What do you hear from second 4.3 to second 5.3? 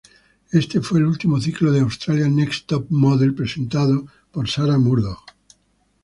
por Sarah Murdoch.